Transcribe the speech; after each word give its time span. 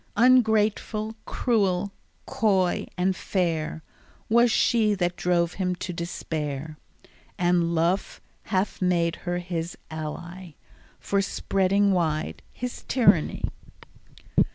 Ungrateful, 0.17 1.15
cruel, 1.25 1.91
coy, 2.25 2.87
and 2.97 3.15
fair, 3.15 3.83
Was 4.29 4.49
she 4.51 4.95
that 4.95 5.15
drove 5.15 5.53
him 5.53 5.75
to 5.75 5.93
despair, 5.93 6.79
And 7.37 7.75
Love 7.75 8.19
hath 8.45 8.81
made 8.81 9.17
her 9.27 9.37
his 9.37 9.77
ally 9.91 10.55
For 10.99 11.21
spreading 11.21 11.91
wide 11.91 12.41
his 12.51 12.83
tyranny. 12.87 13.43